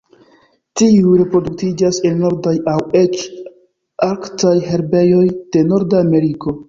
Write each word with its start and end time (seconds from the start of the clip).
Tiuj 0.79 1.11
reproduktiĝas 1.19 1.99
en 2.09 2.17
nordaj 2.23 2.53
aŭ 2.73 2.77
eĉ 3.01 3.21
arktaj 4.09 4.55
herbejoj 4.71 5.25
de 5.55 5.63
Norda 5.73 6.03
Ameriko. 6.07 6.57